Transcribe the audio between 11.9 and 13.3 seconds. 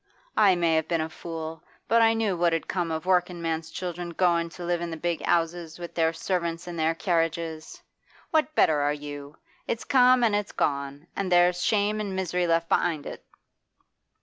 an' misery left be'ind it!